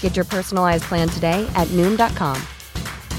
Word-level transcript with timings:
Get 0.00 0.16
your 0.16 0.24
personalized 0.24 0.84
plan 0.84 1.08
today 1.08 1.48
at 1.54 1.68
Noom.com. 1.68 2.36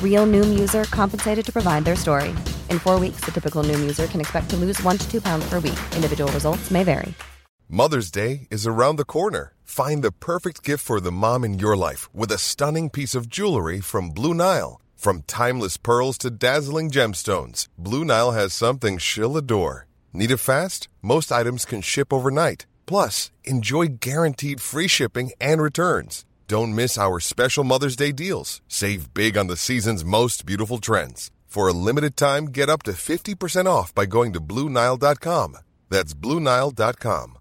Real 0.04 0.28
Noom 0.28 0.60
user 0.60 0.84
compensated 0.86 1.46
to 1.46 1.54
provide 1.54 1.86
their 1.86 1.96
story. 1.96 2.32
In 2.70 2.80
four 2.80 3.00
weeks, 3.00 3.22
the 3.24 3.32
typical 3.32 3.64
Noom 3.64 3.80
user 3.80 4.08
can 4.08 4.20
expect 4.20 4.50
to 4.50 4.58
lose 4.58 4.84
one 4.84 4.98
to 4.98 5.10
two 5.10 5.22
pounds 5.22 5.48
per 5.48 5.62
week. 5.62 5.80
Individual 5.96 6.30
results 6.34 6.70
may 6.70 6.84
vary. 6.84 7.14
Mother's 7.70 8.10
Day 8.10 8.48
is 8.50 8.66
around 8.66 8.96
the 8.96 9.06
corner. 9.06 9.54
Find 9.64 10.04
the 10.04 10.12
perfect 10.12 10.64
gift 10.64 10.84
for 10.84 11.00
the 11.00 11.12
mom 11.12 11.44
in 11.44 11.60
your 11.60 11.78
life 11.78 12.10
with 12.16 12.32
a 12.32 12.40
stunning 12.40 12.90
piece 12.90 13.14
of 13.14 13.30
jewelry 13.30 13.80
from 13.80 14.10
Blue 14.10 14.34
Nile. 14.34 14.82
From 14.96 15.22
timeless 15.28 15.78
pearls 15.78 16.18
to 16.20 16.32
dazzling 16.32 16.90
gemstones, 16.90 17.68
Blue 17.78 18.04
Nile 18.04 18.32
has 18.32 18.54
something 18.54 18.98
she'll 18.98 19.38
adore. 19.38 19.86
Need 20.14 20.32
it 20.32 20.38
fast? 20.38 20.88
Most 21.04 21.32
items 21.32 21.64
can 21.64 21.82
ship 21.82 22.12
overnight. 22.12 22.66
Plus, 22.88 23.30
enjoy 23.44 23.86
guaranteed 24.00 24.60
free 24.60 24.88
shipping 24.88 25.32
and 25.40 25.62
returns. 25.62 26.26
Don't 26.50 26.74
miss 26.74 26.98
our 26.98 27.20
special 27.20 27.64
Mother's 27.64 27.96
Day 27.96 28.12
deals. 28.12 28.64
Save 28.68 29.14
big 29.14 29.38
on 29.38 29.46
the 29.46 29.56
season's 29.56 30.04
most 30.04 30.48
beautiful 30.48 30.80
trends. 30.80 31.30
For 31.46 31.68
a 31.68 31.74
limited 31.74 32.18
time, 32.18 32.46
get 32.46 32.70
up 32.70 32.82
to 32.86 32.94
50% 32.94 33.68
off 33.68 33.94
by 33.94 34.08
going 34.08 34.34
to 34.34 34.42
Bluenile.com. 34.42 35.58
That's 35.92 36.16
Bluenile.com. 36.16 37.36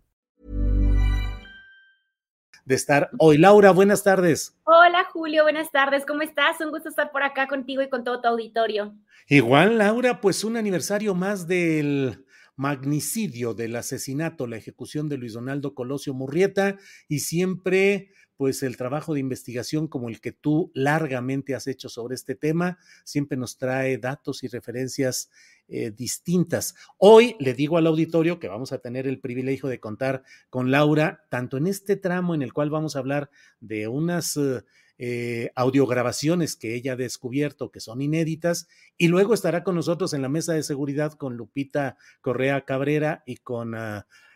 De 2.66 2.74
estar 2.74 3.08
hoy. 3.18 3.38
Laura, 3.38 3.70
buenas 3.70 4.04
tardes. 4.04 4.54
Hola 4.64 5.06
Julio, 5.10 5.44
buenas 5.44 5.70
tardes. 5.70 6.04
¿Cómo 6.04 6.20
estás? 6.20 6.60
Un 6.60 6.70
gusto 6.70 6.90
estar 6.90 7.10
por 7.10 7.22
acá 7.22 7.48
contigo 7.48 7.80
y 7.80 7.88
con 7.88 8.04
todo 8.04 8.20
tu 8.20 8.28
auditorio. 8.28 8.94
Igual, 9.26 9.78
Laura, 9.78 10.20
pues 10.20 10.44
un 10.44 10.58
aniversario 10.58 11.14
más 11.14 11.46
del 11.46 12.26
magnicidio, 12.56 13.54
del 13.54 13.74
asesinato, 13.76 14.46
la 14.46 14.58
ejecución 14.58 15.08
de 15.08 15.16
Luis 15.16 15.32
Donaldo 15.32 15.74
Colosio 15.74 16.12
Murrieta 16.12 16.76
y 17.08 17.20
siempre 17.20 18.10
pues 18.38 18.62
el 18.62 18.76
trabajo 18.76 19.14
de 19.14 19.20
investigación 19.20 19.88
como 19.88 20.08
el 20.08 20.20
que 20.20 20.30
tú 20.30 20.70
largamente 20.72 21.56
has 21.56 21.66
hecho 21.66 21.88
sobre 21.88 22.14
este 22.14 22.36
tema 22.36 22.78
siempre 23.04 23.36
nos 23.36 23.58
trae 23.58 23.98
datos 23.98 24.44
y 24.44 24.46
referencias 24.48 25.28
eh, 25.66 25.90
distintas. 25.90 26.76
Hoy 26.98 27.34
le 27.40 27.52
digo 27.52 27.78
al 27.78 27.88
auditorio 27.88 28.38
que 28.38 28.46
vamos 28.46 28.70
a 28.72 28.78
tener 28.78 29.08
el 29.08 29.18
privilegio 29.18 29.68
de 29.68 29.80
contar 29.80 30.22
con 30.50 30.70
Laura, 30.70 31.26
tanto 31.30 31.56
en 31.56 31.66
este 31.66 31.96
tramo 31.96 32.32
en 32.32 32.42
el 32.42 32.52
cual 32.52 32.70
vamos 32.70 32.96
a 32.96 33.00
hablar 33.00 33.28
de 33.60 33.88
unas... 33.88 34.38
Eh, 34.38 34.62
eh, 35.00 35.52
audiograbaciones 35.54 36.56
que 36.56 36.74
ella 36.74 36.94
ha 36.94 36.96
descubierto 36.96 37.70
que 37.70 37.78
son 37.78 38.02
inéditas 38.02 38.66
y 38.96 39.06
luego 39.06 39.32
estará 39.32 39.62
con 39.62 39.76
nosotros 39.76 40.12
en 40.12 40.22
la 40.22 40.28
mesa 40.28 40.54
de 40.54 40.64
seguridad 40.64 41.12
con 41.12 41.36
Lupita 41.36 41.96
Correa 42.20 42.64
Cabrera 42.64 43.22
y 43.24 43.36
con 43.36 43.76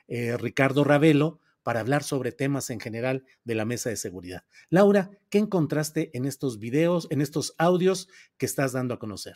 eh, 0.06 0.36
Ricardo 0.36 0.84
Ravelo 0.84 1.40
para 1.62 1.80
hablar 1.80 2.02
sobre 2.02 2.32
temas 2.32 2.70
en 2.70 2.80
general 2.80 3.24
de 3.44 3.54
la 3.54 3.64
mesa 3.64 3.90
de 3.90 3.96
seguridad. 3.96 4.44
Laura, 4.70 5.10
¿qué 5.30 5.38
encontraste 5.38 6.10
en 6.14 6.24
estos 6.24 6.58
videos, 6.58 7.06
en 7.10 7.20
estos 7.20 7.54
audios 7.58 8.08
que 8.38 8.46
estás 8.46 8.72
dando 8.72 8.94
a 8.94 8.98
conocer? 8.98 9.34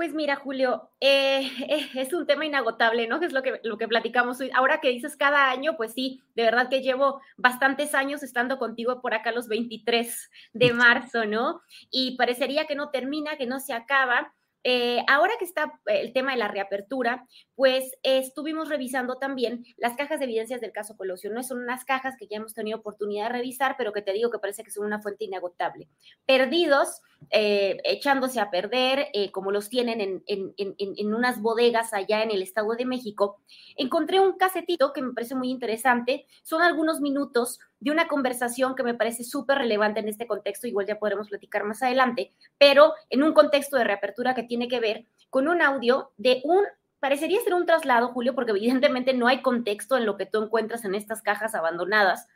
Pues 0.00 0.14
mira, 0.14 0.36
Julio, 0.36 0.88
eh, 0.98 1.40
eh, 1.68 1.88
es 1.94 2.12
un 2.14 2.26
tema 2.26 2.46
inagotable, 2.46 3.06
¿no? 3.06 3.20
Que 3.20 3.26
es 3.26 3.34
lo 3.34 3.42
que, 3.42 3.60
lo 3.64 3.76
que 3.76 3.86
platicamos 3.86 4.40
hoy. 4.40 4.50
Ahora 4.54 4.80
que 4.80 4.88
dices 4.88 5.14
cada 5.14 5.50
año, 5.50 5.76
pues 5.76 5.92
sí, 5.92 6.22
de 6.34 6.44
verdad 6.44 6.70
que 6.70 6.80
llevo 6.80 7.20
bastantes 7.36 7.94
años 7.94 8.22
estando 8.22 8.58
contigo 8.58 9.02
por 9.02 9.12
acá 9.12 9.30
los 9.30 9.46
23 9.48 10.30
de 10.54 10.72
marzo, 10.72 11.26
¿no? 11.26 11.60
Y 11.90 12.16
parecería 12.16 12.66
que 12.66 12.76
no 12.76 12.88
termina, 12.88 13.36
que 13.36 13.46
no 13.46 13.60
se 13.60 13.74
acaba. 13.74 14.32
Eh, 14.62 15.02
ahora 15.08 15.32
que 15.38 15.44
está 15.44 15.72
el 15.86 16.12
tema 16.12 16.32
de 16.32 16.38
la 16.38 16.48
reapertura, 16.48 17.26
pues 17.54 17.84
eh, 18.02 18.18
estuvimos 18.18 18.68
revisando 18.68 19.16
también 19.18 19.64
las 19.76 19.96
cajas 19.96 20.18
de 20.18 20.26
evidencias 20.26 20.60
del 20.60 20.72
caso 20.72 20.96
Colosio. 20.96 21.32
No 21.32 21.42
son 21.42 21.62
unas 21.62 21.84
cajas 21.84 22.14
que 22.18 22.26
ya 22.26 22.36
hemos 22.36 22.54
tenido 22.54 22.78
oportunidad 22.78 23.26
de 23.26 23.38
revisar, 23.38 23.76
pero 23.78 23.92
que 23.92 24.02
te 24.02 24.12
digo 24.12 24.30
que 24.30 24.38
parece 24.38 24.62
que 24.62 24.70
son 24.70 24.84
una 24.84 25.00
fuente 25.00 25.24
inagotable. 25.24 25.88
Perdidos, 26.26 27.00
eh, 27.30 27.78
echándose 27.84 28.40
a 28.40 28.50
perder, 28.50 29.08
como 29.32 29.52
los 29.52 29.68
tienen 29.68 30.00
en, 30.00 30.22
en, 30.26 30.54
en, 30.56 30.74
en, 30.78 31.14
unas 31.14 31.40
bodegas 31.40 31.92
allá 31.92 32.22
en 32.22 32.30
el 32.30 32.42
Estado 32.42 32.74
de 32.74 32.86
México, 32.86 33.40
encontré 33.76 34.20
un 34.20 34.38
casetito 34.38 34.92
que 34.92 35.02
me 35.02 35.12
parece 35.12 35.34
muy 35.34 35.50
interesante. 35.50 36.26
Son 36.42 36.62
algunos 36.62 37.00
minutos 37.00 37.60
de 37.78 37.90
una 37.90 38.08
conversación 38.08 38.74
que 38.74 38.82
me 38.82 38.94
parece 38.94 39.24
súper 39.24 39.58
relevante 39.58 40.00
en 40.00 40.08
este 40.08 40.26
contexto, 40.26 40.66
igual 40.66 40.86
ya 40.86 40.98
podremos 40.98 41.28
platicar 41.28 41.64
más 41.64 41.82
adelante, 41.82 42.32
pero 42.58 42.94
en 43.08 43.22
un 43.22 43.32
contexto 43.32 43.76
de 43.76 43.84
reapertura 43.84 44.34
que 44.34 44.42
tiene 44.42 44.68
que 44.68 44.80
ver 44.80 45.06
con 45.30 45.48
un 45.48 45.62
audio 45.62 46.12
de 46.16 46.40
un, 46.44 46.64
parecería 47.00 47.40
ser 47.40 47.54
un 47.54 47.66
traslado, 47.66 48.08
Julio, 48.08 48.34
porque 48.34 48.50
evidentemente 48.50 49.14
no 49.14 49.28
hay 49.28 49.40
contexto 49.40 49.96
en 49.96 50.06
lo 50.06 50.16
que 50.16 50.26
tú 50.26 50.42
encuentras 50.42 50.84
en 50.84 50.94
estas 50.94 51.22
cajas 51.22 51.54
abandonadas, 51.54 52.28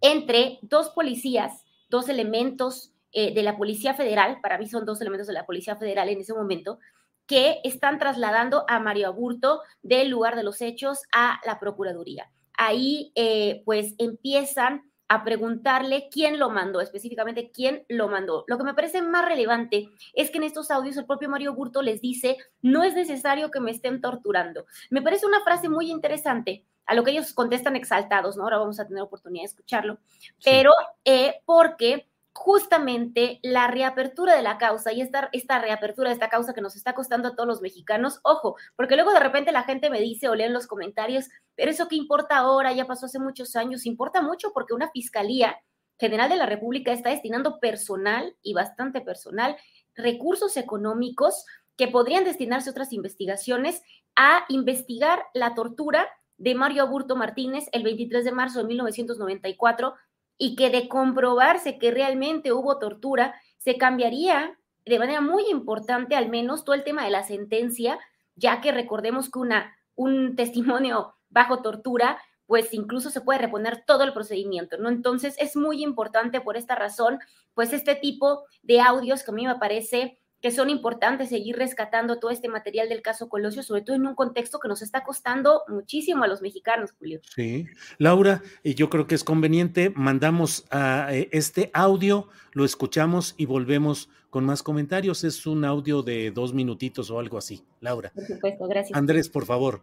entre 0.00 0.58
dos 0.62 0.90
policías, 0.90 1.64
dos 1.88 2.08
elementos 2.08 2.93
eh, 3.14 3.32
de 3.32 3.42
la 3.42 3.56
Policía 3.56 3.94
Federal, 3.94 4.40
para 4.42 4.58
mí 4.58 4.68
son 4.68 4.84
dos 4.84 5.00
elementos 5.00 5.26
de 5.26 5.32
la 5.32 5.46
Policía 5.46 5.76
Federal 5.76 6.08
en 6.08 6.20
ese 6.20 6.34
momento, 6.34 6.78
que 7.26 7.60
están 7.64 7.98
trasladando 7.98 8.64
a 8.68 8.80
Mario 8.80 9.08
Aburto 9.08 9.62
del 9.82 10.10
lugar 10.10 10.36
de 10.36 10.42
los 10.42 10.60
hechos 10.60 11.02
a 11.12 11.40
la 11.46 11.58
Procuraduría 11.58 12.30
ahí 12.56 13.12
eh, 13.14 13.62
pues 13.64 13.94
empiezan 13.98 14.82
a 15.06 15.22
preguntarle 15.22 16.08
quién 16.10 16.38
lo 16.38 16.48
mandó, 16.48 16.80
específicamente 16.80 17.50
quién 17.52 17.84
lo 17.88 18.08
mandó. 18.08 18.44
Lo 18.48 18.56
que 18.56 18.64
me 18.64 18.74
parece 18.74 19.02
más 19.02 19.26
relevante 19.26 19.90
es 20.14 20.30
que 20.30 20.38
en 20.38 20.44
estos 20.44 20.70
audios 20.70 20.96
el 20.96 21.04
propio 21.04 21.28
Mario 21.28 21.54
Burto 21.54 21.82
les 21.82 22.00
dice, 22.00 22.38
no 22.62 22.82
es 22.82 22.94
necesario 22.94 23.50
que 23.50 23.60
me 23.60 23.70
estén 23.70 24.00
torturando. 24.00 24.66
Me 24.90 25.02
parece 25.02 25.26
una 25.26 25.42
frase 25.42 25.68
muy 25.68 25.90
interesante 25.90 26.64
a 26.86 26.94
lo 26.94 27.04
que 27.04 27.10
ellos 27.10 27.34
contestan 27.34 27.76
exaltados, 27.76 28.36
¿no? 28.36 28.44
Ahora 28.44 28.58
vamos 28.58 28.80
a 28.80 28.86
tener 28.86 29.02
oportunidad 29.02 29.42
de 29.42 29.48
escucharlo, 29.48 29.98
pero 30.42 30.72
eh, 31.04 31.34
porque 31.44 32.08
justamente 32.34 33.38
la 33.42 33.68
reapertura 33.68 34.34
de 34.34 34.42
la 34.42 34.58
causa 34.58 34.92
y 34.92 35.00
esta, 35.00 35.30
esta 35.32 35.60
reapertura 35.60 36.08
de 36.08 36.14
esta 36.14 36.28
causa 36.28 36.52
que 36.52 36.60
nos 36.60 36.74
está 36.74 36.92
costando 36.92 37.28
a 37.28 37.36
todos 37.36 37.46
los 37.46 37.62
mexicanos, 37.62 38.18
ojo, 38.24 38.56
porque 38.76 38.96
luego 38.96 39.12
de 39.12 39.20
repente 39.20 39.52
la 39.52 39.62
gente 39.62 39.88
me 39.88 40.00
dice 40.00 40.28
o 40.28 40.34
lee 40.34 40.44
en 40.44 40.52
los 40.52 40.66
comentarios, 40.66 41.28
pero 41.54 41.70
eso 41.70 41.86
que 41.86 41.94
importa 41.94 42.36
ahora, 42.36 42.72
ya 42.72 42.86
pasó 42.86 43.06
hace 43.06 43.20
muchos 43.20 43.54
años, 43.54 43.86
importa 43.86 44.20
mucho 44.20 44.52
porque 44.52 44.74
una 44.74 44.90
fiscalía 44.90 45.56
general 45.98 46.28
de 46.28 46.36
la 46.36 46.46
República 46.46 46.92
está 46.92 47.10
destinando 47.10 47.60
personal 47.60 48.36
y 48.42 48.52
bastante 48.52 49.00
personal, 49.00 49.56
recursos 49.94 50.56
económicos 50.56 51.44
que 51.76 51.86
podrían 51.86 52.24
destinarse 52.24 52.68
a 52.68 52.72
otras 52.72 52.92
investigaciones 52.92 53.80
a 54.16 54.44
investigar 54.48 55.24
la 55.34 55.54
tortura 55.54 56.08
de 56.36 56.56
Mario 56.56 56.82
Aburto 56.82 57.14
Martínez 57.14 57.66
el 57.70 57.84
23 57.84 58.24
de 58.24 58.32
marzo 58.32 58.58
de 58.58 58.66
1994 58.66 59.94
y 60.38 60.56
que 60.56 60.70
de 60.70 60.88
comprobarse 60.88 61.78
que 61.78 61.90
realmente 61.90 62.52
hubo 62.52 62.78
tortura, 62.78 63.34
se 63.58 63.76
cambiaría 63.76 64.58
de 64.84 64.98
manera 64.98 65.20
muy 65.20 65.44
importante 65.50 66.16
al 66.16 66.28
menos 66.28 66.64
todo 66.64 66.74
el 66.74 66.84
tema 66.84 67.04
de 67.04 67.10
la 67.10 67.22
sentencia, 67.22 67.98
ya 68.36 68.60
que 68.60 68.72
recordemos 68.72 69.30
que 69.30 69.38
una, 69.38 69.76
un 69.94 70.36
testimonio 70.36 71.14
bajo 71.30 71.62
tortura, 71.62 72.18
pues 72.46 72.74
incluso 72.74 73.10
se 73.10 73.20
puede 73.20 73.38
reponer 73.38 73.84
todo 73.86 74.04
el 74.04 74.12
procedimiento, 74.12 74.76
¿no? 74.76 74.88
Entonces 74.88 75.36
es 75.38 75.56
muy 75.56 75.82
importante 75.82 76.40
por 76.40 76.56
esta 76.56 76.74
razón, 76.74 77.18
pues 77.54 77.72
este 77.72 77.94
tipo 77.94 78.44
de 78.62 78.80
audios 78.80 79.22
que 79.22 79.30
a 79.30 79.34
mí 79.34 79.46
me 79.46 79.56
parece 79.56 80.18
que 80.44 80.50
son 80.50 80.68
importantes 80.68 81.30
seguir 81.30 81.56
rescatando 81.56 82.18
todo 82.18 82.30
este 82.30 82.50
material 82.50 82.90
del 82.90 83.00
caso 83.00 83.30
Colosio, 83.30 83.62
sobre 83.62 83.80
todo 83.80 83.96
en 83.96 84.06
un 84.06 84.14
contexto 84.14 84.60
que 84.60 84.68
nos 84.68 84.82
está 84.82 85.02
costando 85.02 85.62
muchísimo 85.68 86.22
a 86.22 86.26
los 86.26 86.42
mexicanos, 86.42 86.92
Julio. 86.98 87.22
Sí, 87.34 87.64
Laura, 87.96 88.42
yo 88.62 88.90
creo 88.90 89.06
que 89.06 89.14
es 89.14 89.24
conveniente, 89.24 89.90
mandamos 89.96 90.66
a 90.70 91.14
eh, 91.14 91.30
este 91.32 91.70
audio, 91.72 92.28
lo 92.52 92.66
escuchamos 92.66 93.34
y 93.38 93.46
volvemos 93.46 94.10
con 94.28 94.44
más 94.44 94.62
comentarios. 94.62 95.24
Es 95.24 95.46
un 95.46 95.64
audio 95.64 96.02
de 96.02 96.30
dos 96.30 96.52
minutitos 96.52 97.10
o 97.10 97.18
algo 97.18 97.38
así, 97.38 97.64
Laura. 97.80 98.12
Por 98.14 98.26
supuesto, 98.26 98.66
gracias. 98.66 98.98
Andrés, 98.98 99.30
por 99.30 99.46
favor. 99.46 99.80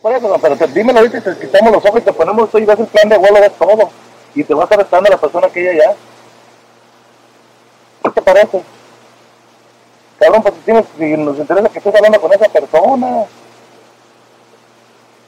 Por 0.00 0.12
eso, 0.12 0.28
no, 0.28 0.38
pero 0.38 0.56
te, 0.56 0.68
dímelo 0.68 1.00
ahorita 1.00 1.18
y 1.18 1.22
te 1.22 1.38
quitamos 1.40 1.72
los 1.72 1.84
ojos 1.84 2.02
y 2.02 2.04
te 2.04 2.12
ponemos 2.12 2.44
esto 2.44 2.60
y 2.60 2.66
vas 2.66 2.78
el 2.78 2.86
plan 2.86 3.08
de 3.08 3.18
vuelo, 3.18 3.40
ves 3.40 3.58
todo. 3.58 3.90
Y 4.32 4.44
te 4.44 4.54
vas 4.54 4.70
arrestando 4.70 5.08
a 5.08 5.14
la 5.14 5.20
persona 5.20 5.48
que 5.48 5.60
ella 5.60 5.86
ya. 5.86 5.96
¿Qué 8.04 8.10
te 8.10 8.22
parece? 8.22 8.75
Cabrón, 10.18 10.42
pues 10.42 10.54
tienes, 10.64 10.84
si 10.98 11.16
nos 11.16 11.38
interesa 11.38 11.68
que 11.68 11.78
estés 11.78 11.94
hablando 11.94 12.20
con 12.20 12.32
esa 12.32 12.48
persona. 12.48 13.24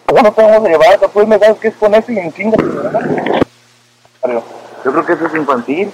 ¿Cómo 0.06 0.22
no 0.22 0.32
te 0.32 0.42
vamos 0.42 0.66
a 0.66 0.68
llevar? 0.68 0.98
Tú 0.98 1.26
me 1.26 1.38
sabes 1.38 1.58
que 1.58 1.68
es 1.68 1.76
con 1.76 1.94
ese 1.94 2.14
y 2.14 2.18
en 2.18 2.32
chinga. 2.32 2.56
Yo 4.84 4.92
creo 4.92 5.06
que 5.06 5.12
eso 5.12 5.26
es 5.26 5.34
infantil. 5.34 5.92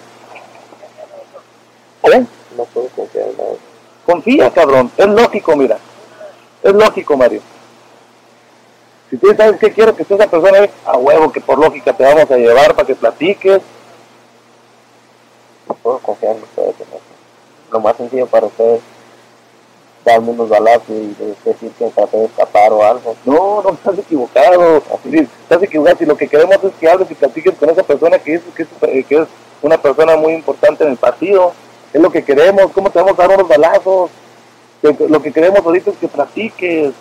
¿Eh? 2.04 2.26
No 2.56 2.64
puedo 2.64 2.88
confiar 2.88 3.28
en 3.28 3.36
nada. 3.36 3.50
Confía, 4.06 4.50
cabrón. 4.50 4.92
Es 4.96 5.06
lógico, 5.06 5.56
mira. 5.56 5.78
Es 6.62 6.72
lógico, 6.72 7.16
Mario. 7.16 7.40
Si 9.10 9.16
tú 9.16 9.34
sabes 9.36 9.58
qué 9.58 9.72
quiero 9.72 9.96
que 9.96 10.02
esté 10.02 10.14
esa 10.14 10.26
persona 10.26 10.58
ahí, 10.58 10.70
a 10.86 10.96
huevo 10.96 11.32
que 11.32 11.40
por 11.40 11.58
lógica 11.58 11.92
te 11.92 12.04
vamos 12.04 12.30
a 12.30 12.36
llevar 12.36 12.74
para 12.74 12.86
que 12.86 12.94
platiques. 12.94 13.62
No 15.68 15.74
puedo 15.74 15.98
confiar 15.98 16.36
en 16.36 16.42
ustedes. 16.42 16.74
eso. 16.80 17.13
Lo 17.74 17.80
más 17.80 17.96
sencillo 17.96 18.28
para 18.28 18.46
ustedes 18.46 18.80
darme 20.04 20.30
unos 20.30 20.48
balazos 20.48 20.88
y 20.90 21.16
decir 21.44 21.72
que 21.76 21.86
traté 21.86 22.18
de 22.18 22.26
escapar 22.26 22.72
o 22.72 22.84
algo. 22.84 23.16
No, 23.24 23.62
no 23.62 23.70
estás 23.70 23.98
equivocado. 23.98 24.80
Así, 24.94 25.18
estás 25.18 25.60
equivocado. 25.60 25.98
Si 25.98 26.06
lo 26.06 26.16
que 26.16 26.28
queremos 26.28 26.62
es 26.62 26.72
que 26.78 26.88
hables 26.88 27.10
y 27.10 27.16
platiques 27.16 27.54
con 27.54 27.68
esa 27.70 27.82
persona 27.82 28.16
que 28.20 28.34
es, 28.34 28.42
que 28.54 28.62
es, 28.62 29.06
que 29.06 29.16
es 29.16 29.28
una 29.60 29.76
persona 29.76 30.16
muy 30.16 30.34
importante 30.34 30.84
en 30.84 30.92
el 30.92 30.96
partido. 30.96 31.52
Es 31.92 32.00
lo 32.00 32.12
que 32.12 32.22
queremos. 32.22 32.70
¿Cómo 32.70 32.90
te 32.90 33.00
vamos 33.00 33.18
a 33.18 33.22
dar 33.26 33.36
unos 33.36 33.48
balazos? 33.48 34.10
Lo 34.80 35.20
que 35.20 35.32
queremos 35.32 35.58
ahorita 35.66 35.90
es 35.90 35.96
que 35.96 36.06
platiques. 36.06 36.94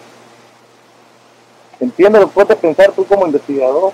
Entiéndelo, 1.79 2.29
puedes 2.29 2.57
pensar 2.57 2.91
tú 2.93 3.05
como 3.05 3.27
investigador. 3.27 3.93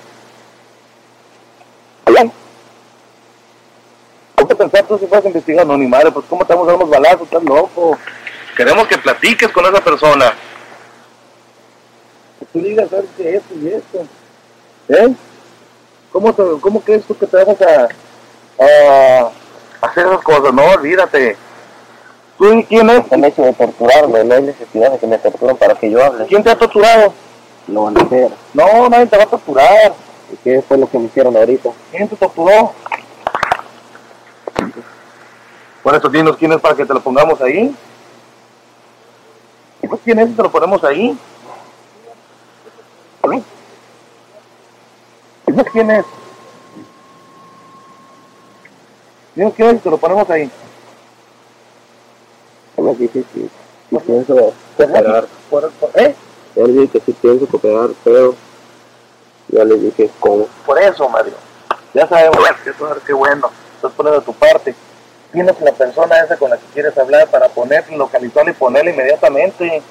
Ponte 4.49 4.63
a 4.63 4.67
pensar 4.67 4.87
tú 4.87 4.97
si 4.97 5.05
fueras 5.05 5.25
investigador. 5.27 5.67
No, 5.67 5.77
ni 5.77 5.85
madre, 5.87 6.11
pues 6.11 6.25
¿cómo 6.27 6.43
te 6.43 6.53
vamos 6.53 6.67
a 6.67 6.71
dar 6.71 6.77
unos 6.81 6.89
balazos? 6.89 7.21
Estás 7.23 7.43
loco. 7.43 7.97
Queremos 8.57 8.87
que 8.87 8.97
platiques 8.97 9.49
con 9.49 9.63
esa 9.65 9.79
persona. 9.83 10.33
Que 12.39 12.45
tú 12.51 12.59
digas, 12.59 12.89
¿sabes 12.89 13.05
qué? 13.15 13.35
Esto 13.35 13.53
y 13.61 13.67
esto. 13.67 14.05
¿Eh? 14.89 15.13
¿Cómo, 16.11 16.33
te- 16.33 16.59
¿Cómo 16.61 16.81
crees 16.81 17.05
tú 17.05 17.15
que 17.15 17.27
te 17.27 17.37
vamos 17.37 17.57
a, 17.61 17.83
a 18.63 19.31
hacer 19.87 20.07
esas 20.07 20.21
cosas? 20.23 20.51
No, 20.53 20.63
olvídate. 20.65 21.37
¿Tú 22.39 22.51
y 22.53 22.63
quién 22.63 22.89
es? 22.89 23.03
El 23.11 23.23
hecho 23.25 23.43
de 23.43 23.53
torturarme, 23.53 24.23
no 24.23 24.33
hay 24.33 24.41
necesidad 24.41 24.91
de 24.93 24.97
que 24.97 25.05
me 25.07 25.19
torturen 25.19 25.57
para 25.57 25.75
que 25.75 25.91
yo 25.91 26.03
hable. 26.03 26.25
¿Quién 26.25 26.41
te 26.43 26.49
ha 26.49 26.57
torturado? 26.57 27.13
Lo 27.67 27.83
van 27.83 27.97
a 27.97 28.01
hacer. 28.01 28.31
No, 28.55 28.89
nadie 28.89 29.05
te 29.05 29.17
va 29.17 29.23
a 29.23 29.27
torturar. 29.27 29.93
¿Y 30.33 30.37
qué 30.37 30.63
fue 30.67 30.77
lo 30.77 30.89
que 30.89 30.97
me 30.97 31.05
hicieron 31.05 31.35
ahorita? 31.37 31.69
¿Quién 31.91 32.07
te 32.07 32.15
torturó? 32.15 32.73
Por 35.83 35.95
eso 35.95 36.09
dinos 36.09 36.35
quién 36.37 36.51
es 36.53 36.59
para 36.61 36.75
que 36.75 36.85
te 36.85 36.93
lo 36.93 37.01
pongamos 37.01 37.39
ahí. 37.41 37.75
Pues 39.87 40.01
quién 40.03 40.19
es 40.19 40.29
y 40.29 40.33
te 40.33 40.43
lo 40.43 40.51
ponemos 40.51 40.83
ahí. 40.83 41.17
¿Sí? 43.23 43.43
Quién 45.71 45.91
es. 45.91 46.05
Dinos 49.35 49.53
quién 49.55 49.69
es 49.69 49.75
y 49.75 49.79
te 49.79 49.89
lo 49.89 49.97
ponemos 49.97 50.29
ahí. 50.29 50.49
Yo 52.77 52.83
les 52.85 52.97
dije 52.99 53.23
que 53.23 53.49
sí 53.89 53.97
pienso 54.05 54.35
cooperar. 54.77 55.27
Por, 55.49 55.71
por- 55.71 55.91
¿eh? 55.99 56.15
Les 56.55 56.67
dije 56.75 56.87
que 56.89 56.99
sí 57.01 57.13
pienso 57.21 57.47
cooperar, 57.47 57.89
pero 58.03 58.35
yo 59.49 59.65
les 59.65 59.81
dije 59.81 60.09
cómo. 60.19 60.47
por 60.65 60.79
eso, 60.81 61.07
Mario. 61.09 61.33
Ya 61.93 62.07
sabemos 62.07 62.37
que 62.63 62.69
eso 62.69 62.97
qué 63.05 63.13
bueno. 63.13 63.49
Estás 63.75 63.91
poniendo 63.93 64.21
tu 64.21 64.33
parte. 64.33 64.75
Tienes 65.31 65.61
la 65.61 65.71
persona 65.71 66.19
esa 66.19 66.37
con 66.37 66.49
la 66.49 66.57
que 66.57 66.65
quieres 66.73 66.97
hablar 66.97 67.27
para 67.29 67.49
poner, 67.49 67.91
localizarla 67.91 68.51
y 68.51 68.55
ponerla 68.55 68.91
inmediatamente. 68.91 69.81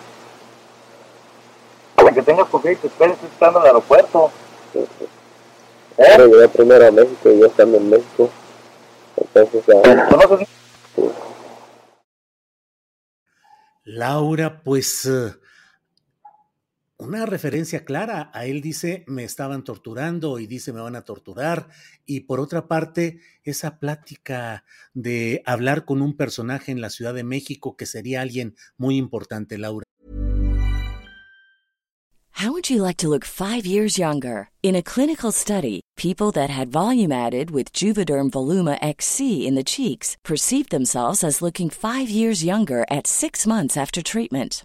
Para 1.94 2.12
que 2.12 2.22
tengas 2.22 2.48
confianza 2.48 2.78
y 2.78 2.82
te 2.82 2.86
esperes 2.88 3.14
estoy 3.14 3.28
esperando 3.30 3.58
en 3.60 3.62
el 3.62 3.68
aeropuerto. 3.68 4.30
Pero 5.96 6.24
¿Eh? 6.24 6.28
llegué 6.28 6.48
primero 6.48 6.86
a 6.86 6.90
México 6.90 7.30
y 7.30 7.40
yo 7.40 7.46
estando 7.46 7.76
en 7.76 7.90
México. 7.90 8.30
Entonces, 9.16 9.64
ah, 9.84 10.06
¿Conoces? 10.10 10.48
Laura, 13.84 14.60
pues 14.62 15.06
eh, 15.06 15.34
una 16.98 17.26
referencia 17.26 17.84
clara. 17.84 18.30
A 18.34 18.46
él 18.46 18.60
dice, 18.60 19.04
me 19.06 19.24
estaban 19.24 19.64
torturando 19.64 20.38
y 20.38 20.46
dice, 20.46 20.72
me 20.72 20.80
van 20.80 20.96
a 20.96 21.02
torturar. 21.02 21.68
Y 22.04 22.20
por 22.20 22.40
otra 22.40 22.68
parte, 22.68 23.20
esa 23.44 23.78
plática 23.78 24.64
de 24.94 25.42
hablar 25.46 25.84
con 25.84 26.02
un 26.02 26.16
personaje 26.16 26.72
en 26.72 26.80
la 26.80 26.90
Ciudad 26.90 27.14
de 27.14 27.24
México 27.24 27.76
que 27.76 27.86
sería 27.86 28.20
alguien 28.20 28.56
muy 28.76 28.96
importante, 28.96 29.58
Laura. 29.58 29.84
How 32.38 32.52
would 32.52 32.70
you 32.70 32.84
like 32.84 32.98
to 32.98 33.08
look 33.08 33.24
five 33.24 33.66
years 33.66 33.98
younger? 33.98 34.50
In 34.62 34.76
a 34.76 34.82
clinical 34.82 35.32
study, 35.32 35.80
people 35.96 36.30
that 36.32 36.50
had 36.50 36.68
volume 36.68 37.10
added 37.10 37.50
with 37.50 37.72
Juvederm 37.72 38.30
Voluma 38.30 38.78
XC 38.80 39.44
in 39.44 39.56
the 39.56 39.64
cheeks 39.64 40.16
perceived 40.22 40.70
themselves 40.70 41.24
as 41.24 41.42
looking 41.42 41.68
five 41.68 42.08
years 42.08 42.44
younger 42.44 42.84
at 42.88 43.08
six 43.08 43.44
months 43.44 43.76
after 43.76 44.02
treatment. 44.02 44.64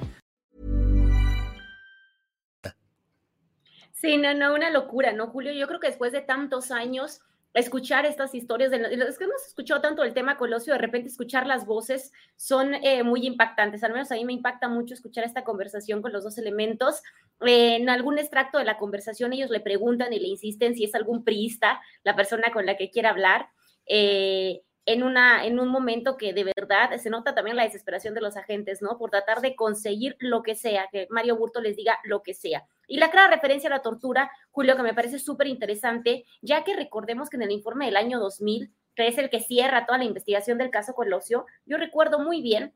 Sí, 4.01 4.17
no, 4.17 4.33
no, 4.33 4.55
una 4.55 4.71
locura, 4.71 5.13
¿no, 5.13 5.27
Julio? 5.27 5.53
Yo 5.53 5.67
creo 5.67 5.79
que 5.79 5.85
después 5.85 6.11
de 6.11 6.21
tantos 6.21 6.71
años, 6.71 7.21
escuchar 7.53 8.07
estas 8.07 8.33
historias, 8.33 8.71
de, 8.71 8.77
es 8.77 9.19
que 9.19 9.25
hemos 9.25 9.45
escuchado 9.45 9.79
tanto 9.79 10.03
el 10.03 10.15
tema 10.15 10.37
Colosio, 10.37 10.73
de 10.73 10.79
repente 10.79 11.07
escuchar 11.07 11.45
las 11.45 11.67
voces 11.67 12.11
son 12.35 12.73
eh, 12.73 13.03
muy 13.03 13.27
impactantes, 13.27 13.83
al 13.83 13.93
menos 13.93 14.11
a 14.11 14.15
mí 14.15 14.25
me 14.25 14.33
impacta 14.33 14.67
mucho 14.67 14.95
escuchar 14.95 15.23
esta 15.23 15.43
conversación 15.43 16.01
con 16.01 16.13
los 16.13 16.23
dos 16.23 16.39
elementos. 16.39 17.03
Eh, 17.41 17.75
en 17.75 17.89
algún 17.89 18.17
extracto 18.17 18.57
de 18.57 18.65
la 18.65 18.79
conversación 18.79 19.33
ellos 19.33 19.51
le 19.51 19.59
preguntan 19.59 20.11
y 20.13 20.19
le 20.19 20.29
insisten 20.29 20.73
si 20.73 20.85
es 20.85 20.95
algún 20.95 21.23
priista 21.23 21.79
la 22.03 22.15
persona 22.15 22.51
con 22.51 22.65
la 22.65 22.77
que 22.77 22.89
quiere 22.89 23.07
hablar. 23.07 23.49
Eh, 23.85 24.63
en, 24.85 25.03
una, 25.03 25.45
en 25.45 25.59
un 25.59 25.67
momento 25.67 26.17
que 26.17 26.33
de 26.33 26.43
verdad 26.43 26.97
se 26.97 27.09
nota 27.09 27.35
también 27.35 27.55
la 27.55 27.63
desesperación 27.63 28.13
de 28.13 28.21
los 28.21 28.35
agentes, 28.35 28.81
¿no? 28.81 28.97
Por 28.97 29.11
tratar 29.11 29.41
de 29.41 29.55
conseguir 29.55 30.15
lo 30.19 30.41
que 30.41 30.55
sea, 30.55 30.87
que 30.91 31.07
Mario 31.09 31.37
Burto 31.37 31.61
les 31.61 31.75
diga 31.75 31.99
lo 32.03 32.23
que 32.23 32.33
sea. 32.33 32.65
Y 32.87 32.97
la 32.97 33.11
clara 33.11 33.33
referencia 33.33 33.69
a 33.69 33.73
la 33.73 33.81
tortura, 33.81 34.31
Julio, 34.49 34.75
que 34.75 34.83
me 34.83 34.93
parece 34.93 35.19
súper 35.19 35.47
interesante, 35.47 36.25
ya 36.41 36.63
que 36.63 36.75
recordemos 36.75 37.29
que 37.29 37.37
en 37.37 37.43
el 37.43 37.51
informe 37.51 37.85
del 37.85 37.97
año 37.97 38.19
2000, 38.19 38.71
que 38.95 39.07
es 39.07 39.17
el 39.17 39.29
que 39.29 39.39
cierra 39.39 39.85
toda 39.85 39.99
la 39.99 40.05
investigación 40.05 40.57
del 40.57 40.71
caso 40.71 40.93
Colosio, 40.93 41.45
yo 41.65 41.77
recuerdo 41.77 42.19
muy 42.19 42.41
bien 42.41 42.73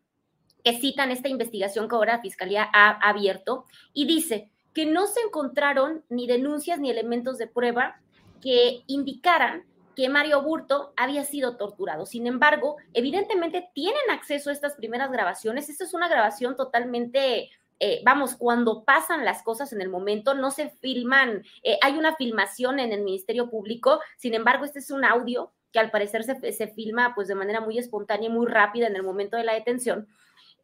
que 0.64 0.80
citan 0.80 1.12
esta 1.12 1.30
investigación 1.30 1.88
que 1.88 1.96
ahora 1.96 2.16
la 2.16 2.22
Fiscalía 2.22 2.70
ha 2.74 2.92
abierto 3.08 3.66
y 3.94 4.06
dice 4.08 4.50
que 4.74 4.86
no 4.86 5.08
se 5.08 5.22
encontraron 5.22 6.04
ni 6.10 6.28
denuncias 6.28 6.80
ni 6.80 6.90
elementos 6.90 7.38
de 7.38 7.48
prueba 7.48 8.00
que 8.42 8.84
indicaran 8.88 9.66
que 9.96 10.10
Mario 10.10 10.42
Burto 10.42 10.94
había 10.98 11.24
sido 11.24 11.58
torturado. 11.58 12.06
Sin 12.06 12.28
embargo, 12.28 12.78
evidentemente 12.94 13.70
tienen 13.74 14.10
acceso 14.12 14.50
a 14.50 14.54
estas 14.54 14.76
primeras 14.76 15.12
grabaciones. 15.12 15.70
Esta 15.70 15.84
es 15.84 15.94
una 15.94 16.08
grabación 16.08 16.56
totalmente 16.56 17.50
eh, 17.80 18.02
vamos, 18.06 18.36
cuando 18.36 18.86
pasan 18.86 19.26
las 19.26 19.44
cosas 19.44 19.74
en 19.74 19.82
el 19.82 19.90
momento, 19.90 20.34
no 20.34 20.50
se 20.50 20.70
filman, 20.70 21.44
eh, 21.62 21.78
hay 21.82 21.98
una 21.98 22.16
filmación 22.16 22.80
en 22.80 22.94
el 22.94 23.02
Ministerio 23.02 23.50
Público, 23.50 24.00
sin 24.18 24.34
embargo, 24.34 24.64
este 24.64 24.80
es 24.80 24.92
un 24.92 25.04
audio 25.04 25.52
que 25.74 25.80
al 25.80 25.92
parecer 25.92 26.24
se, 26.24 26.54
se 26.54 26.68
filma 26.70 27.14
pues 27.16 27.28
de 27.28 27.36
manera 27.36 27.60
muy 27.60 27.78
espontánea 27.78 28.30
y 28.30 28.32
muy 28.32 28.48
rápida 28.48 28.88
en 28.88 28.96
el 28.96 29.04
momento 29.04 29.36
de 29.36 29.44
la 29.44 29.54
detención. 29.54 30.08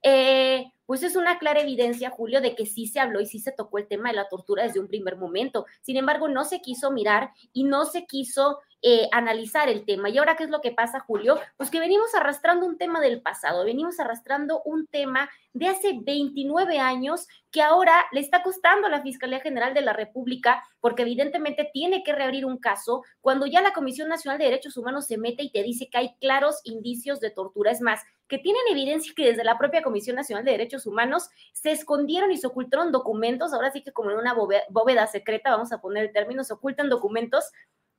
Eh, 0.03 0.71
pues 0.85 1.03
es 1.03 1.15
una 1.15 1.39
clara 1.39 1.61
evidencia, 1.61 2.09
Julio, 2.09 2.41
de 2.41 2.53
que 2.53 2.65
sí 2.65 2.85
se 2.85 2.99
habló 2.99 3.21
y 3.21 3.25
sí 3.25 3.39
se 3.39 3.53
tocó 3.53 3.77
el 3.77 3.87
tema 3.87 4.09
de 4.09 4.15
la 4.15 4.27
tortura 4.27 4.63
desde 4.63 4.81
un 4.81 4.89
primer 4.89 5.15
momento. 5.15 5.65
Sin 5.81 5.95
embargo, 5.95 6.27
no 6.27 6.43
se 6.43 6.59
quiso 6.59 6.91
mirar 6.91 7.31
y 7.53 7.63
no 7.63 7.85
se 7.85 8.05
quiso 8.05 8.59
eh, 8.81 9.07
analizar 9.11 9.69
el 9.69 9.85
tema. 9.85 10.09
¿Y 10.09 10.17
ahora 10.17 10.35
qué 10.35 10.43
es 10.43 10.49
lo 10.49 10.59
que 10.59 10.71
pasa, 10.71 10.99
Julio? 10.99 11.39
Pues 11.55 11.69
que 11.69 11.79
venimos 11.79 12.13
arrastrando 12.15 12.65
un 12.65 12.79
tema 12.79 12.99
del 12.99 13.21
pasado, 13.21 13.63
venimos 13.63 13.99
arrastrando 13.99 14.63
un 14.65 14.87
tema 14.87 15.29
de 15.53 15.67
hace 15.67 15.99
29 16.01 16.79
años 16.79 17.27
que 17.51 17.61
ahora 17.61 18.05
le 18.11 18.21
está 18.21 18.41
costando 18.41 18.87
a 18.87 18.89
la 18.89 19.03
Fiscalía 19.03 19.39
General 19.39 19.73
de 19.73 19.81
la 19.81 19.93
República, 19.93 20.63
porque 20.79 21.03
evidentemente 21.03 21.69
tiene 21.71 22.01
que 22.03 22.15
reabrir 22.15 22.45
un 22.45 22.57
caso 22.57 23.03
cuando 23.21 23.45
ya 23.45 23.61
la 23.61 23.71
Comisión 23.73 24.09
Nacional 24.09 24.39
de 24.39 24.45
Derechos 24.45 24.75
Humanos 24.77 25.05
se 25.05 25.17
mete 25.17 25.43
y 25.43 25.51
te 25.51 25.61
dice 25.61 25.87
que 25.87 25.99
hay 25.99 26.15
claros 26.19 26.59
indicios 26.63 27.19
de 27.19 27.29
tortura. 27.29 27.71
Es 27.71 27.81
más, 27.81 28.01
que 28.31 28.37
tienen 28.37 28.61
evidencia 28.71 29.11
que 29.13 29.25
desde 29.25 29.43
la 29.43 29.57
propia 29.57 29.81
Comisión 29.81 30.15
Nacional 30.15 30.45
de 30.45 30.51
Derechos 30.51 30.85
Humanos 30.85 31.27
se 31.51 31.71
escondieron 31.71 32.31
y 32.31 32.37
se 32.37 32.47
ocultaron 32.47 32.93
documentos, 32.93 33.51
ahora 33.51 33.71
sí 33.71 33.83
que 33.83 33.91
como 33.91 34.09
en 34.09 34.17
una 34.17 34.33
bóveda 34.69 35.05
secreta, 35.07 35.51
vamos 35.51 35.73
a 35.73 35.81
poner 35.81 36.05
el 36.05 36.13
término, 36.13 36.45
se 36.45 36.53
ocultan 36.53 36.87
documentos 36.87 37.51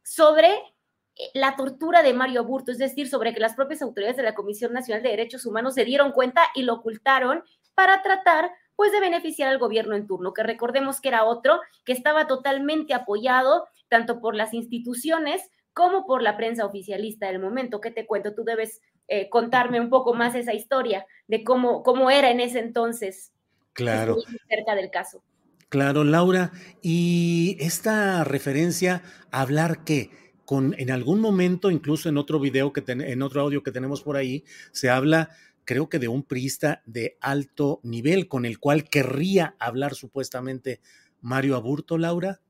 sobre 0.03 0.55
eh, 0.55 1.31
la 1.35 1.55
tortura 1.55 2.03
de 2.03 2.15
Mario 2.15 2.41
Aburto, 2.41 2.73
es 2.73 2.79
decir, 2.79 3.11
sobre 3.11 3.35
que 3.35 3.41
las 3.41 3.55
propias 3.55 3.83
autoridades 3.83 4.17
de 4.17 4.23
la 4.23 4.35
Comisión 4.35 4.73
Nacional 4.73 5.03
de 5.03 5.11
Derechos 5.11 5.45
Humanos 5.45 5.75
se 5.75 5.85
dieron 5.85 6.13
cuenta 6.13 6.41
y 6.55 6.63
lo 6.63 6.77
ocultaron 6.77 7.45
para 7.75 8.01
tratar 8.01 8.53
pues 8.75 8.91
de 8.91 9.01
beneficiar 9.01 9.51
al 9.51 9.59
gobierno 9.59 9.95
en 9.95 10.07
turno, 10.07 10.33
que 10.33 10.43
recordemos 10.43 11.03
que 11.03 11.09
era 11.09 11.25
otro 11.25 11.61
que 11.85 11.93
estaba 11.93 12.27
totalmente 12.27 12.95
apoyado 12.95 13.67
tanto 13.89 14.19
por 14.19 14.35
las 14.35 14.55
instituciones 14.55 15.43
como 15.75 16.07
por 16.07 16.23
la 16.23 16.39
prensa 16.39 16.65
oficialista 16.65 17.27
del 17.27 17.39
momento. 17.39 17.83
¿Qué 17.83 17.91
te 17.91 18.07
cuento? 18.07 18.35
Tú 18.35 18.45
debes 18.45 18.81
eh, 19.09 19.29
contarme 19.29 19.81
un 19.81 19.91
poco 19.91 20.15
más 20.15 20.35
esa 20.35 20.55
historia 20.55 21.07
de 21.27 21.45
cómo, 21.45 21.83
cómo 21.83 22.11
era 22.11 22.31
en 22.31 22.41
ese 22.41 22.61
entonces. 22.61 23.33
Claro. 23.73 24.17
Cerca 24.49 24.75
del 24.75 24.91
caso. 24.91 25.23
Claro, 25.69 26.05
Laura. 26.05 26.53
Y 26.83 27.57
esta 27.61 28.25
referencia 28.25 29.03
a 29.31 29.41
hablar 29.41 29.85
que 29.85 30.11
con 30.45 30.75
en 30.79 30.91
algún 30.91 31.21
momento, 31.21 31.71
incluso 31.71 32.09
en 32.09 32.19
otro 32.19 32.39
video 32.41 32.73
que 32.73 32.83
en 32.87 33.23
otro 33.23 33.41
audio 33.41 33.63
que 33.63 33.73
tenemos 33.73 34.03
por 34.03 34.17
ahí, 34.17 34.45
se 34.73 34.91
habla, 34.91 35.31
creo 35.65 35.89
que 35.89 35.99
de 35.99 36.09
un 36.09 36.25
priista 36.25 36.83
de 36.85 37.17
alto 37.21 37.81
nivel 37.83 38.29
con 38.29 38.45
el 38.45 38.59
cual 38.59 38.85
querría 38.85 39.57
hablar 39.59 39.95
supuestamente 39.95 40.81
Mario 41.21 41.57
Aburto, 41.57 41.97
Laura. 41.97 42.41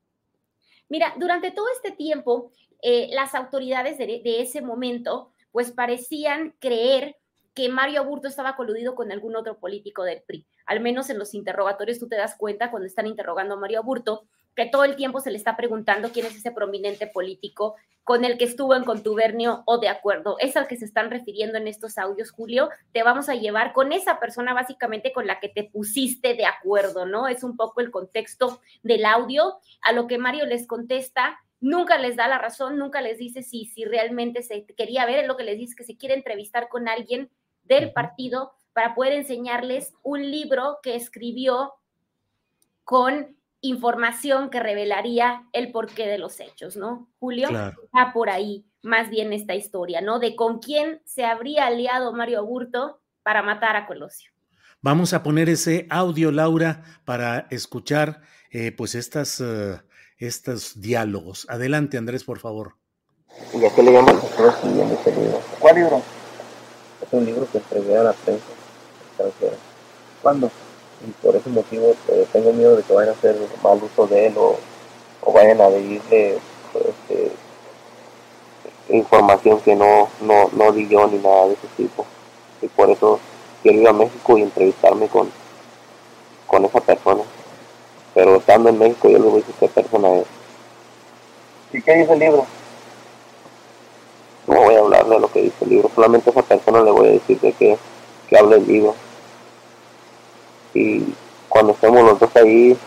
Mira, 0.89 1.13
durante 1.17 1.51
todo 1.51 1.67
este 1.75 1.91
tiempo, 1.91 2.51
eh, 2.81 3.07
las 3.11 3.35
autoridades 3.35 3.97
de, 3.97 4.05
de 4.05 4.41
ese 4.41 4.61
momento, 4.61 5.31
pues 5.53 5.71
parecían 5.71 6.53
creer 6.59 7.15
que 7.53 7.69
Mario 7.69 8.01
Aburto 8.01 8.27
estaba 8.27 8.55
coludido 8.55 8.95
con 8.95 9.11
algún 9.11 9.35
otro 9.35 9.59
político 9.59 10.03
del 10.03 10.23
PRI. 10.23 10.45
Al 10.65 10.81
menos 10.81 11.09
en 11.09 11.19
los 11.19 11.33
interrogatorios 11.33 11.99
tú 11.99 12.09
te 12.09 12.17
das 12.17 12.35
cuenta 12.35 12.71
cuando 12.71 12.87
están 12.87 13.07
interrogando 13.07 13.53
a 13.53 13.57
Mario 13.57 13.79
Aburto 13.79 14.25
que 14.55 14.65
todo 14.65 14.83
el 14.83 14.95
tiempo 14.95 15.19
se 15.19 15.31
le 15.31 15.37
está 15.37 15.55
preguntando 15.55 16.09
quién 16.11 16.25
es 16.25 16.35
ese 16.35 16.51
prominente 16.51 17.07
político 17.07 17.75
con 18.03 18.25
el 18.25 18.37
que 18.37 18.45
estuvo 18.45 18.75
en 18.75 18.83
contubernio 18.83 19.63
o 19.65 19.77
de 19.77 19.87
acuerdo. 19.87 20.37
Es 20.39 20.57
al 20.57 20.67
que 20.67 20.75
se 20.75 20.85
están 20.85 21.09
refiriendo 21.09 21.57
en 21.57 21.67
estos 21.67 21.97
audios, 21.97 22.31
Julio. 22.31 22.69
Te 22.91 23.01
vamos 23.01 23.29
a 23.29 23.35
llevar 23.35 23.71
con 23.71 23.93
esa 23.93 24.19
persona 24.19 24.53
básicamente 24.53 25.13
con 25.13 25.25
la 25.25 25.39
que 25.39 25.49
te 25.49 25.63
pusiste 25.63 26.33
de 26.35 26.45
acuerdo, 26.45 27.05
¿no? 27.05 27.27
Es 27.27 27.43
un 27.43 27.55
poco 27.55 27.79
el 27.81 27.91
contexto 27.91 28.59
del 28.83 29.05
audio. 29.05 29.59
A 29.81 29.93
lo 29.93 30.07
que 30.07 30.17
Mario 30.17 30.45
les 30.45 30.67
contesta, 30.67 31.39
nunca 31.63 31.97
les 31.97 32.17
da 32.17 32.27
la 32.27 32.37
razón, 32.37 32.77
nunca 32.77 33.01
les 33.01 33.17
dice 33.17 33.41
si, 33.41 33.65
si 33.65 33.85
realmente 33.85 34.43
se 34.43 34.65
quería 34.65 35.05
ver, 35.05 35.19
es 35.19 35.27
lo 35.27 35.37
que 35.37 35.45
les 35.45 35.57
dice 35.57 35.75
que 35.75 35.85
se 35.85 35.97
quiere 35.97 36.13
entrevistar 36.13 36.67
con 36.67 36.87
alguien 36.87 37.31
del 37.63 37.93
partido 37.93 38.51
para 38.73 38.93
poder 38.93 39.13
enseñarles 39.13 39.93
un 40.03 40.29
libro 40.29 40.79
que 40.83 40.95
escribió 40.95 41.73
con 42.83 43.37
información 43.61 44.49
que 44.49 44.59
revelaría 44.59 45.47
el 45.53 45.71
porqué 45.71 46.05
de 46.05 46.17
los 46.17 46.41
hechos, 46.41 46.75
¿no? 46.75 47.07
Julio, 47.17 47.47
está 47.47 48.11
por 48.13 48.29
ahí 48.29 48.65
más 48.81 49.09
bien 49.09 49.31
esta 49.31 49.55
historia, 49.55 50.01
¿no? 50.01 50.19
De 50.19 50.35
con 50.35 50.59
quién 50.59 51.01
se 51.05 51.23
habría 51.23 51.67
aliado 51.67 52.11
Mario 52.11 52.39
Aburto 52.39 52.99
para 53.23 53.41
matar 53.41 53.77
a 53.77 53.87
Colosio. 53.87 54.31
Vamos 54.81 55.13
a 55.13 55.23
poner 55.23 55.47
ese 55.47 55.87
audio, 55.89 56.29
Laura, 56.29 56.83
para 57.05 57.47
escuchar 57.51 58.21
eh, 58.51 58.73
pues 58.73 58.95
estas, 58.95 59.39
uh, 59.39 59.77
estos 60.27 60.81
diálogos. 60.81 61.45
Adelante, 61.49 61.97
Andrés, 61.97 62.23
por 62.23 62.39
favor. 62.39 62.75
¿Y 63.53 63.65
a 63.65 63.73
qué 63.73 63.83
le 63.83 63.91
llaman 63.91 64.17
ese 64.17 65.11
libro? 65.11 65.41
¿Cuál 65.59 65.75
libro? 65.75 66.01
Es 67.01 67.07
un 67.11 67.25
libro 67.25 67.47
que 67.51 67.57
entregué 67.57 67.97
a 67.97 68.03
la 68.03 68.13
prensa 68.13 68.45
extranjera. 69.09 69.57
¿Cuándo? 70.21 70.51
y 71.05 71.11
por 71.21 71.35
ese 71.35 71.49
motivo 71.49 71.93
pues, 72.07 72.27
tengo 72.29 72.53
miedo 72.53 72.75
de 72.75 72.83
que 72.83 72.93
vayan 72.93 73.13
a 73.13 73.17
hacer 73.17 73.35
mal 73.61 73.79
uso 73.83 74.07
de 74.07 74.27
él 74.27 74.33
o, 74.37 74.57
vayan 75.33 75.61
a 75.61 75.67
pedirle 75.67 76.37
este, 76.75 77.31
información 78.89 79.59
que 79.61 79.75
no, 79.75 80.09
no, 80.21 80.49
no 80.53 80.71
di 80.71 80.87
yo 80.87 81.07
ni 81.07 81.17
nada 81.17 81.47
de 81.47 81.53
ese 81.53 81.67
tipo. 81.77 82.05
Y 82.61 82.67
por 82.67 82.89
eso 82.89 83.19
quiero 83.61 83.81
ir 83.81 83.87
a 83.87 83.93
México 83.93 84.37
y 84.37 84.41
entrevistarme 84.41 85.07
con, 85.07 85.29
con 86.45 86.65
esa 86.65 86.79
persona. 86.81 87.23
Pero 88.13 88.37
estando 88.37 88.69
en 88.69 88.79
México 88.79 89.09
yo 89.09 89.17
le 89.17 89.23
voy 89.23 89.33
a 89.33 89.35
decir 89.37 89.55
qué 89.59 89.67
persona 89.67 90.15
es. 90.15 90.25
¿Y 91.73 91.81
qué 91.81 91.95
dice 91.95 92.13
el 92.13 92.19
libro? 92.19 92.45
No 94.47 94.61
voy 94.61 94.75
a 94.75 94.79
hablar 94.79 95.05
de 95.07 95.19
lo 95.19 95.31
que 95.31 95.41
dice 95.41 95.55
el 95.61 95.69
libro, 95.69 95.89
solamente 95.95 96.29
a 96.29 96.31
esa 96.31 96.41
persona 96.41 96.81
le 96.81 96.91
voy 96.91 97.07
a 97.07 97.11
decir 97.11 97.39
de 97.39 97.53
que, 97.53 97.77
que 98.27 98.37
hable 98.37 98.57
el 98.57 98.67
libro 98.67 98.95
y 100.73 101.03
cuando 101.49 101.73
estemos 101.73 102.03
los 102.03 102.19
dos 102.19 102.35
ahí, 102.35 102.77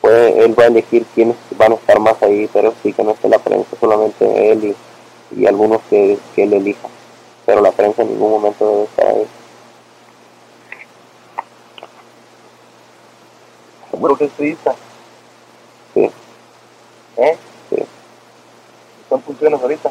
pues 0.00 0.36
él 0.36 0.58
va 0.58 0.64
a 0.64 0.68
elegir 0.68 1.04
quiénes 1.14 1.36
van 1.56 1.72
a 1.72 1.74
estar 1.76 2.00
más 2.00 2.22
ahí, 2.22 2.48
pero 2.52 2.72
sí 2.82 2.92
que 2.92 3.04
no 3.04 3.12
esté 3.12 3.28
la 3.28 3.38
prensa, 3.38 3.76
solamente 3.78 4.50
él 4.50 4.74
y, 5.32 5.40
y 5.40 5.46
algunos 5.46 5.80
que, 5.90 6.18
que 6.34 6.44
él 6.44 6.54
elija, 6.54 6.88
pero 7.44 7.60
la 7.60 7.72
prensa 7.72 8.02
en 8.02 8.08
ningún 8.08 8.30
momento 8.30 8.66
debe 8.66 8.84
estar 8.84 9.08
ahí. 9.08 9.26
¿Seguro 14.04 14.18
que 14.18 14.24
es 14.26 14.32
turista? 14.32 14.74
Sí. 15.94 16.10
¿Eh? 17.16 17.38
Sí. 17.70 17.86
¿Están 19.00 19.22
funciones 19.22 19.62
ahorita? 19.62 19.90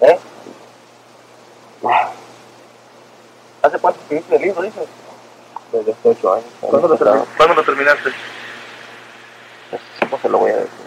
¿Eh? 0.00 0.18
¿Hace 3.62 3.78
cuánto 3.78 4.00
escribiste 4.00 4.34
el 4.34 4.42
libro, 4.42 4.62
dices? 4.62 4.88
desde 5.70 5.94
8 6.02 6.32
años. 6.32 6.46
¿Cuándo 6.60 6.88
lo, 6.88 6.98
¿Cuándo 7.36 7.54
lo 7.54 7.62
terminaste? 7.62 8.10
Pues, 10.10 10.22
se 10.22 10.28
lo 10.28 10.38
voy 10.38 10.50
a 10.50 10.56
decir. 10.56 10.81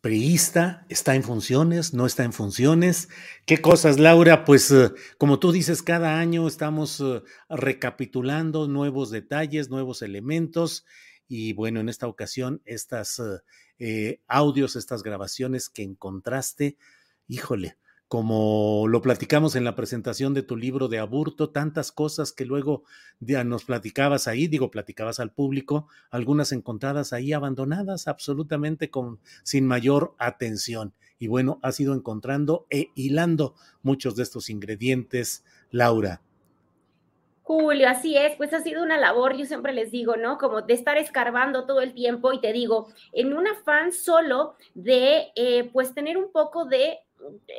Priista, 0.00 0.86
está 0.88 1.14
en 1.14 1.22
funciones, 1.22 1.92
no 1.92 2.06
está 2.06 2.24
en 2.24 2.32
funciones. 2.32 3.08
¿Qué 3.46 3.58
cosas, 3.58 3.98
Laura? 3.98 4.44
Pues 4.44 4.70
uh, 4.70 4.94
como 5.18 5.38
tú 5.38 5.52
dices, 5.52 5.82
cada 5.82 6.18
año 6.18 6.46
estamos 6.48 7.00
uh, 7.00 7.22
recapitulando 7.48 8.66
nuevos 8.66 9.10
detalles, 9.10 9.68
nuevos 9.68 10.02
elementos 10.02 10.84
y 11.28 11.52
bueno, 11.52 11.80
en 11.80 11.88
esta 11.88 12.08
ocasión, 12.08 12.60
estas 12.64 13.22
eh, 13.78 14.20
audios, 14.26 14.74
estas 14.74 15.02
grabaciones 15.04 15.68
que 15.68 15.82
encontraste, 15.82 16.76
híjole, 17.28 17.76
como 18.10 18.88
lo 18.88 19.02
platicamos 19.02 19.54
en 19.54 19.62
la 19.62 19.76
presentación 19.76 20.34
de 20.34 20.42
tu 20.42 20.56
libro 20.56 20.88
de 20.88 20.98
Aburto, 20.98 21.50
tantas 21.50 21.92
cosas 21.92 22.32
que 22.32 22.44
luego 22.44 22.82
nos 23.20 23.64
platicabas 23.64 24.26
ahí, 24.26 24.48
digo, 24.48 24.68
platicabas 24.72 25.20
al 25.20 25.30
público, 25.30 25.86
algunas 26.10 26.50
encontradas 26.50 27.12
ahí 27.12 27.32
abandonadas 27.32 28.08
absolutamente 28.08 28.90
con, 28.90 29.20
sin 29.44 29.64
mayor 29.64 30.16
atención. 30.18 30.92
Y 31.20 31.28
bueno, 31.28 31.60
has 31.62 31.78
ido 31.78 31.94
encontrando 31.94 32.66
e 32.68 32.88
hilando 32.96 33.54
muchos 33.84 34.16
de 34.16 34.24
estos 34.24 34.50
ingredientes, 34.50 35.44
Laura. 35.70 36.20
Julio, 37.44 37.88
así 37.88 38.16
es, 38.16 38.34
pues 38.34 38.52
ha 38.52 38.60
sido 38.60 38.82
una 38.82 38.98
labor, 38.98 39.36
yo 39.36 39.44
siempre 39.44 39.72
les 39.72 39.92
digo, 39.92 40.16
¿no? 40.16 40.36
Como 40.36 40.62
de 40.62 40.74
estar 40.74 40.96
escarbando 40.96 41.64
todo 41.64 41.80
el 41.80 41.94
tiempo 41.94 42.32
y 42.32 42.40
te 42.40 42.52
digo, 42.52 42.88
en 43.12 43.36
un 43.36 43.46
afán 43.46 43.92
solo 43.92 44.56
de, 44.74 45.28
eh, 45.36 45.70
pues, 45.72 45.94
tener 45.94 46.16
un 46.16 46.32
poco 46.32 46.64
de 46.64 46.98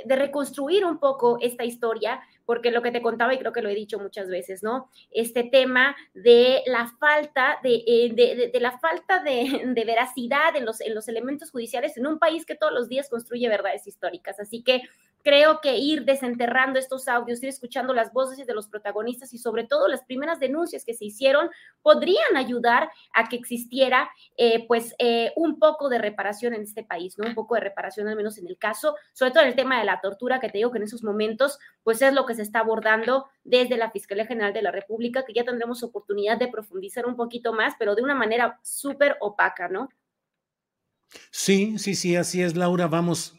de 0.05 0.15
reconstruir 0.15 0.85
un 0.85 0.99
poco 0.99 1.37
esta 1.41 1.63
historia, 1.63 2.21
porque 2.45 2.71
lo 2.71 2.81
que 2.81 2.91
te 2.91 3.01
contaba, 3.01 3.33
y 3.33 3.39
creo 3.39 3.53
que 3.53 3.61
lo 3.61 3.69
he 3.69 3.75
dicho 3.75 3.99
muchas 3.99 4.27
veces, 4.27 4.63
¿no? 4.63 4.89
Este 5.11 5.43
tema 5.43 5.95
de 6.13 6.63
la 6.65 6.87
falta 6.99 7.59
de, 7.63 7.83
eh, 7.87 8.51
la 8.59 8.77
falta 8.79 9.23
de, 9.23 9.83
veracidad 9.85 10.55
en 10.55 10.65
los, 10.65 10.81
en 10.81 10.95
los 10.95 11.07
elementos 11.07 11.51
judiciales 11.51 11.97
en 11.97 12.07
un 12.07 12.19
país 12.19 12.45
que 12.45 12.55
todos 12.55 12.73
los 12.73 12.89
días 12.89 13.09
construye 13.09 13.47
verdades 13.47 13.87
históricas. 13.87 14.39
Así 14.39 14.63
que, 14.63 14.81
creo 15.23 15.61
que 15.61 15.77
ir 15.77 16.05
desenterrando 16.05 16.79
estos 16.79 17.07
audios, 17.07 17.41
ir 17.43 17.49
escuchando 17.49 17.93
las 17.93 18.11
voces 18.13 18.45
de 18.45 18.53
los 18.53 18.67
protagonistas 18.67 19.33
y 19.33 19.37
sobre 19.37 19.65
todo 19.65 19.87
las 19.87 20.03
primeras 20.03 20.39
denuncias 20.39 20.85
que 20.85 20.93
se 20.93 21.05
hicieron 21.05 21.49
podrían 21.81 22.35
ayudar 22.35 22.89
a 23.13 23.29
que 23.29 23.35
existiera 23.35 24.09
eh, 24.37 24.65
pues 24.67 24.95
eh, 24.99 25.31
un 25.35 25.59
poco 25.59 25.89
de 25.89 25.99
reparación 25.99 26.53
en 26.53 26.63
este 26.63 26.83
país, 26.83 27.17
¿no? 27.17 27.27
Un 27.27 27.35
poco 27.35 27.55
de 27.55 27.61
reparación 27.61 28.07
al 28.07 28.15
menos 28.15 28.37
en 28.37 28.47
el 28.47 28.57
caso, 28.57 28.95
sobre 29.13 29.31
todo 29.31 29.43
en 29.43 29.49
el 29.49 29.55
tema 29.55 29.79
de 29.79 29.85
la 29.85 29.99
tortura, 30.01 30.39
que 30.39 30.49
te 30.49 30.57
digo 30.57 30.71
que 30.71 30.77
en 30.77 30.83
esos 30.83 31.03
momentos 31.03 31.59
pues 31.83 32.01
es 32.01 32.13
lo 32.13 32.25
que 32.25 32.35
se 32.35 32.41
está 32.41 32.59
abordando 32.59 33.27
desde 33.43 33.77
la 33.77 33.91
Fiscalía 33.91 34.25
General 34.25 34.53
de 34.53 34.61
la 34.61 34.71
República, 34.71 35.23
que 35.25 35.33
ya 35.33 35.43
tendremos 35.43 35.83
oportunidad 35.83 36.37
de 36.37 36.47
profundizar 36.47 37.05
un 37.05 37.15
poquito 37.15 37.53
más, 37.53 37.73
pero 37.77 37.95
de 37.95 38.03
una 38.03 38.15
manera 38.15 38.59
súper 38.63 39.17
opaca, 39.19 39.67
¿no? 39.67 39.89
Sí, 41.29 41.77
sí, 41.77 41.95
sí, 41.95 42.15
así 42.15 42.41
es, 42.41 42.55
Laura. 42.55 42.87
Vamos, 42.87 43.35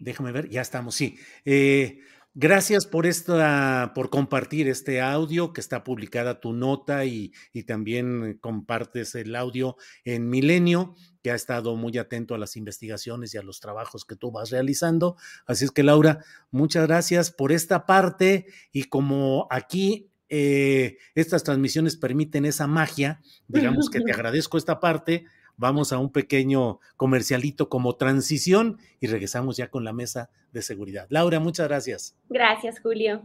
déjame 0.00 0.32
ver, 0.32 0.48
ya 0.48 0.60
estamos, 0.60 0.94
sí. 0.94 1.18
Eh, 1.44 2.00
gracias 2.34 2.86
por 2.86 3.06
esta, 3.06 3.92
por 3.94 4.10
compartir 4.10 4.68
este 4.68 5.00
audio 5.00 5.52
que 5.52 5.60
está 5.60 5.84
publicada 5.84 6.40
tu 6.40 6.52
nota 6.52 7.04
y, 7.04 7.32
y, 7.52 7.64
también 7.64 8.38
compartes 8.40 9.14
el 9.14 9.34
audio 9.34 9.76
en 10.04 10.28
Milenio, 10.28 10.94
que 11.22 11.30
ha 11.30 11.34
estado 11.34 11.76
muy 11.76 11.96
atento 11.98 12.34
a 12.34 12.38
las 12.38 12.56
investigaciones 12.56 13.34
y 13.34 13.38
a 13.38 13.42
los 13.42 13.60
trabajos 13.60 14.04
que 14.04 14.16
tú 14.16 14.30
vas 14.30 14.50
realizando. 14.50 15.16
Así 15.46 15.64
es 15.64 15.70
que, 15.70 15.82
Laura, 15.82 16.24
muchas 16.50 16.86
gracias 16.86 17.30
por 17.30 17.52
esta 17.52 17.86
parte 17.86 18.46
y 18.70 18.84
como 18.84 19.48
aquí 19.50 20.10
eh, 20.28 20.98
estas 21.14 21.44
transmisiones 21.44 21.96
permiten 21.96 22.44
esa 22.44 22.66
magia, 22.66 23.20
digamos 23.46 23.90
que 23.90 24.00
te 24.00 24.12
agradezco 24.12 24.58
esta 24.58 24.80
parte 24.80 25.24
Vamos 25.56 25.92
a 25.92 25.98
un 25.98 26.10
pequeño 26.10 26.80
comercialito 26.96 27.68
como 27.68 27.96
transición 27.96 28.78
y 29.00 29.06
regresamos 29.06 29.56
ya 29.56 29.70
con 29.70 29.84
la 29.84 29.92
mesa 29.92 30.30
de 30.52 30.62
seguridad. 30.62 31.06
Laura, 31.10 31.40
muchas 31.40 31.68
gracias. 31.68 32.14
Gracias, 32.28 32.78
Julio. 32.80 33.22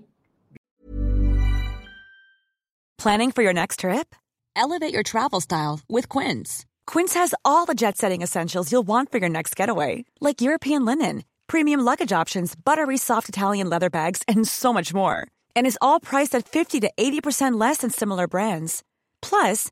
Planning 2.97 3.31
for 3.31 3.41
your 3.43 3.53
next 3.53 3.79
trip? 3.79 4.15
Elevate 4.55 4.93
your 4.93 5.03
travel 5.03 5.41
style 5.41 5.79
with 5.89 6.07
Quince. 6.07 6.65
Quince 6.85 7.15
has 7.15 7.33
all 7.43 7.65
the 7.65 7.73
jet 7.73 7.97
setting 7.97 8.21
essentials 8.21 8.71
you'll 8.71 8.87
want 8.87 9.11
for 9.11 9.17
your 9.17 9.29
next 9.29 9.55
getaway, 9.55 10.05
like 10.19 10.41
European 10.41 10.85
linen, 10.85 11.23
premium 11.47 11.79
luggage 11.79 12.11
options, 12.11 12.53
buttery 12.55 12.97
soft 12.97 13.27
Italian 13.27 13.69
leather 13.69 13.89
bags, 13.89 14.21
and 14.27 14.47
so 14.47 14.71
much 14.71 14.93
more. 14.93 15.25
And 15.55 15.65
is 15.65 15.79
all 15.81 15.99
priced 15.99 16.35
at 16.35 16.47
50 16.47 16.79
to 16.81 16.91
80% 16.95 17.59
less 17.59 17.77
than 17.77 17.89
similar 17.89 18.27
brands. 18.27 18.83
Plus, 19.21 19.71